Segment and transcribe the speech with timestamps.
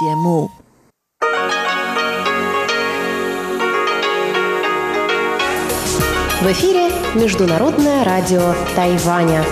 [0.00, 0.50] 节目。
[6.40, 9.44] В эфире Международное радио Тайваня.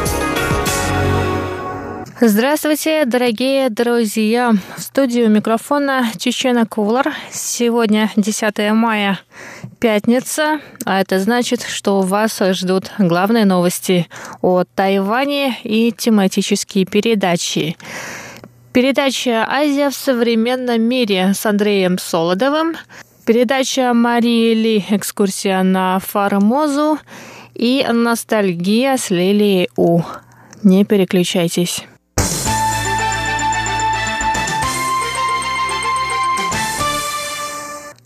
[2.20, 4.52] Здравствуйте, дорогие друзья!
[4.76, 7.12] В студию микрофона Чечена Кулар.
[7.32, 9.18] Сегодня 10 мая,
[9.80, 14.06] пятница, а это значит, что вас ждут главные новости
[14.40, 17.76] о Тайване и тематические передачи.
[18.72, 22.74] Передача «Азия в современном мире» с Андреем Солодовым,
[23.26, 26.98] передача Марии Ли «Экскурсия на Формозу»
[27.54, 30.00] и «Ностальгия» с Лилией У.
[30.62, 31.84] Не переключайтесь.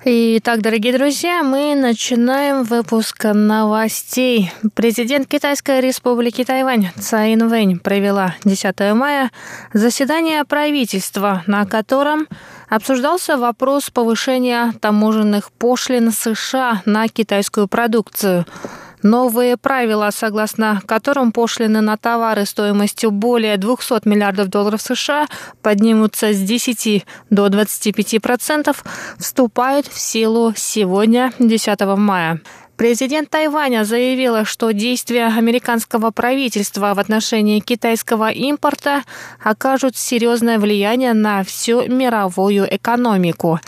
[0.09, 4.53] Итак, дорогие друзья, мы начинаем выпуск новостей.
[4.75, 9.33] Президент Китайской республики Тайвань Цаин Вэнь провела 10 мая
[9.73, 12.29] заседание правительства, на котором
[12.69, 18.47] обсуждался вопрос повышения таможенных пошлин США на китайскую продукцию–
[19.03, 25.27] Новые правила, согласно которым пошлины на товары стоимостью более 200 миллиардов долларов США
[25.63, 28.85] поднимутся с 10 до 25 процентов,
[29.19, 32.41] вступают в силу сегодня, 10 мая.
[32.77, 39.03] Президент Тайваня заявила, что действия американского правительства в отношении китайского импорта
[39.43, 43.61] окажут серьезное влияние на всю мировую экономику.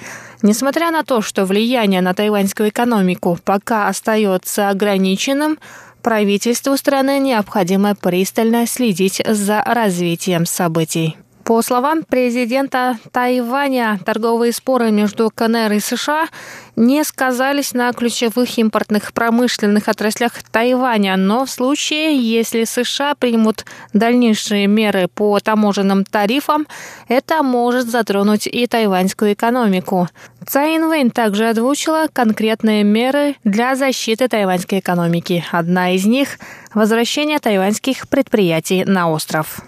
[0.43, 5.59] Несмотря на то, что влияние на тайваньскую экономику пока остается ограниченным,
[6.03, 11.17] правительству страны необходимо пристально следить за развитием событий.
[11.49, 16.29] По словам президента Тайваня, торговые споры между КНР и США
[16.77, 24.67] не сказались на ключевых импортных промышленных отраслях Тайваня, но в случае, если США примут дальнейшие
[24.67, 26.67] меры по таможенным тарифам,
[27.09, 30.07] это может затронуть и тайваньскую экономику.
[30.47, 35.43] Цай Вэнь также озвучила конкретные меры для защиты тайваньской экономики.
[35.51, 36.39] Одна из них–
[36.75, 39.63] возвращение тайваньских предприятий на остров.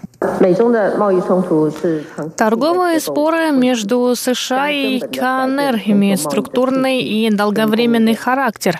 [2.37, 8.79] Торговые споры между США и КНР имеют структурный и долговременный характер,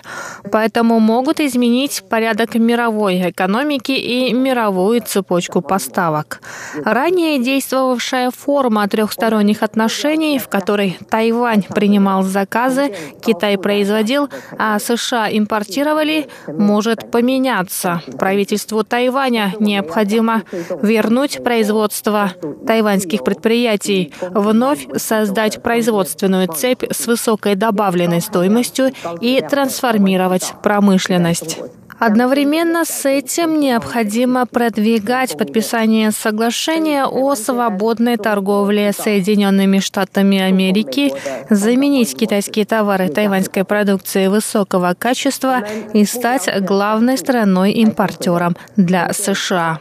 [0.52, 6.40] поэтому могут изменить порядок мировой экономики и мировую цепочку поставок.
[6.84, 16.28] Ранее действовавшая форма трехсторонних отношений, в которой Тайвань принимал заказы, Китай производил, а США импортировали,
[16.46, 18.00] может поменяться.
[18.16, 20.42] Правительству Тайваня необходимо
[20.82, 22.32] вернуть вернуть производство
[22.66, 31.58] тайваньских предприятий, вновь создать производственную цепь с высокой добавленной стоимостью и трансформировать промышленность.
[32.04, 41.12] Одновременно с этим необходимо продвигать подписание соглашения о свободной торговле Соединенными Штатами Америки,
[41.48, 45.60] заменить китайские товары тайваньской продукции высокого качества
[45.92, 49.78] и стать главной страной-импортером для США.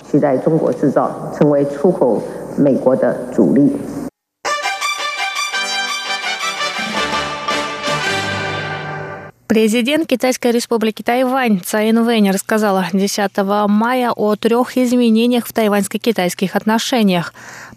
[9.52, 13.32] Президент Китайской республики Тайвань Цаин Вэнь рассказала 10
[13.68, 17.34] мая о трех изменениях в тайваньско-китайских отношениях.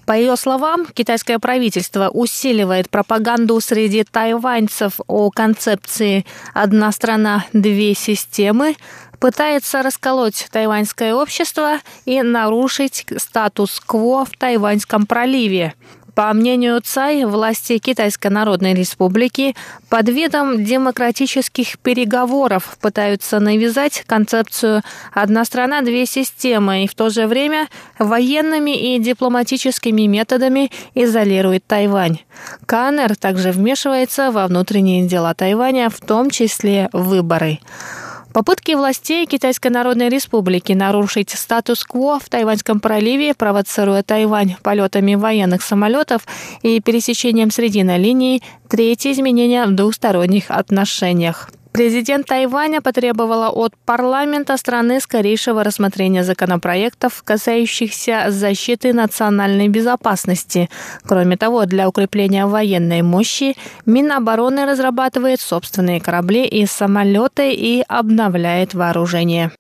[0.07, 8.77] По ее словам, китайское правительство усиливает пропаганду среди тайваньцев о концепции «одна страна, две системы»,
[9.19, 15.75] пытается расколоть тайваньское общество и нарушить статус-кво в Тайваньском проливе.
[16.15, 19.57] По мнению ЦАЙ, власти Китайской Народной Республики
[19.89, 24.83] под видом демократических переговоров пытаются навязать концепцию
[25.13, 32.19] «одна страна, две системы» и в то же время военными и дипломатическими методами изолирует Тайвань.
[32.67, 37.59] КНР также вмешивается во внутренние дела Тайваня, в том числе выборы.
[38.35, 46.27] Попытки властей Китайской Народной Республики нарушить статус-кво в Тайваньском проливе, провоцируя Тайвань полетами военных самолетов
[46.63, 51.49] и пересечением срединной линии, третье изменение в двусторонних отношениях.
[51.75, 60.71] Президент Тайваня потребовала от парламента страны скорейшего рассмотрения законопроектов, касающихся защиты национальной безопасности.
[61.05, 63.57] Кроме того, для укрепления военной мощи
[63.87, 69.51] Минобороны разрабатывает собственные корабли и самолеты и обновляет вооружение.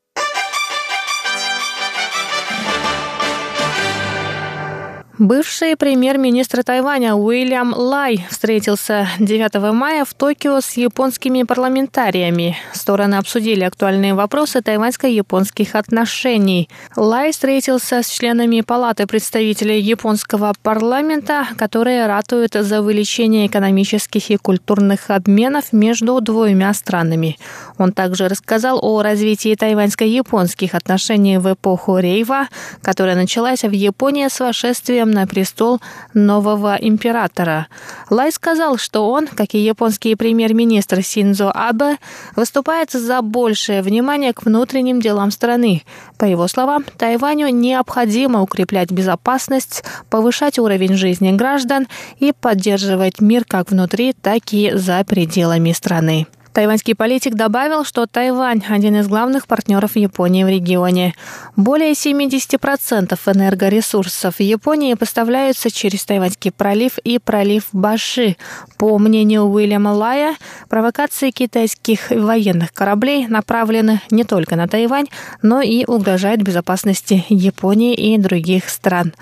[5.18, 12.56] Бывший премьер-министр Тайваня Уильям Лай встретился 9 мая в Токио с японскими парламентариями.
[12.72, 16.68] Стороны обсудили актуальные вопросы тайваньско-японских отношений.
[16.96, 25.10] Лай встретился с членами Палаты представителей японского парламента, которые ратуют за увеличение экономических и культурных
[25.10, 27.38] обменов между двумя странами.
[27.78, 32.48] Он также рассказал о развитии тайваньско-японских отношений в эпоху Рейва,
[32.82, 35.80] которая началась в Японии с вошествием восшествием на престол
[36.14, 37.66] нового императора.
[38.10, 41.98] Лай сказал, что он, как и японский премьер-министр Синзо Абе,
[42.36, 45.82] выступает за большее внимание к внутренним делам страны.
[46.18, 51.86] По его словам, Тайваню необходимо укреплять безопасность, повышать уровень жизни граждан
[52.20, 56.26] и поддерживать мир как внутри, так и за пределами страны.
[56.54, 61.12] Тайваньский политик добавил, что Тайвань– один из главных партнеров Японии в регионе.
[61.56, 68.36] Более 70% энергоресурсов Японии поставляются через Тайваньский пролив и пролив Баши.
[68.78, 70.36] По мнению Уильяма Лая,
[70.68, 75.06] провокации китайских военных кораблей направлены не только на Тайвань,
[75.42, 79.12] но и угрожают безопасности Японии и других стран.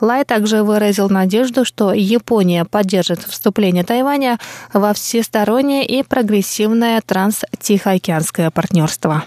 [0.00, 4.40] Лай также выразил надежду, что Япония поддержит вступление Тайваня
[4.72, 9.22] во всестороннее и прогрессивное полное транс-тихоокеанское партнерство.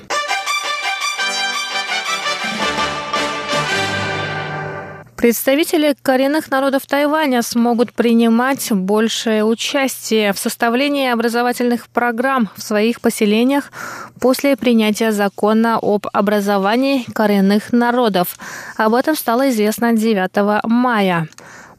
[5.15, 13.71] Представители коренных народов Тайваня смогут принимать большее участие в составлении образовательных программ в своих поселениях
[14.19, 18.35] после принятия закона об образовании коренных народов.
[18.77, 21.27] Об этом стало известно 9 мая.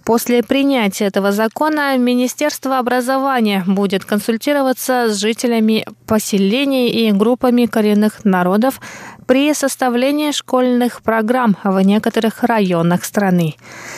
[0.04, 8.80] После принятия этого закона Министерство образования будет консультироваться с жителями поселений и группами коренных народов
[9.26, 13.54] при составлении школьных программ в некоторых районах страны.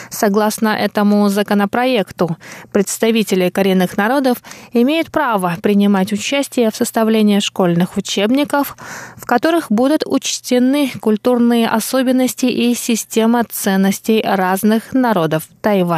[0.09, 2.37] Согласно этому законопроекту,
[2.71, 4.37] представители коренных народов
[4.71, 8.77] имеют право принимать участие в составлении школьных учебников,
[9.17, 15.96] в которых будут учтены культурные особенности и система ценностей разных народов Тайваня.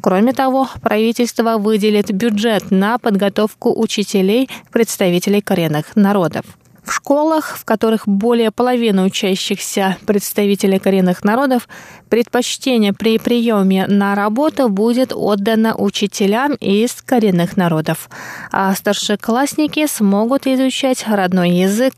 [0.00, 6.44] Кроме того, правительство выделит бюджет на подготовку учителей представителей коренных народов.
[6.84, 11.66] В школах, в которых более половины учащихся представителей коренных народов,
[12.10, 18.10] предпочтение при приеме на работу будет отдано учителям из коренных народов,
[18.52, 21.94] а старшеклассники смогут изучать родной язык,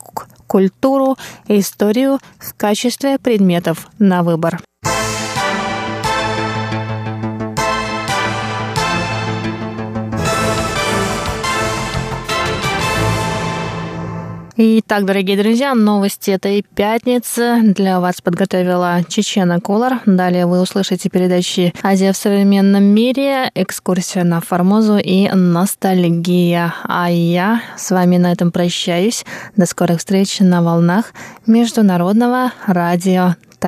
[0.47, 1.17] культуру,
[1.49, 4.61] историю в качестве предметов на выбор.
[14.59, 20.01] Итак, дорогие друзья, новости этой пятницы для вас подготовила Чечена Кулар.
[20.07, 26.75] Далее вы услышите передачи «Азия в современном мире», «Экскурсия на Формозу» и «Ностальгия».
[26.85, 29.27] А я с вами на этом прощаюсь.
[29.57, 31.13] До скорых встреч на волнах
[31.47, 33.35] Международного радио